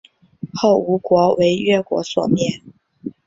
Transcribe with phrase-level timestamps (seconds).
[0.55, 2.59] 后吴国为越国所灭。